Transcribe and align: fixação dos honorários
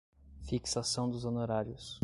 fixação 0.41 1.07
dos 1.11 1.25
honorários 1.25 1.99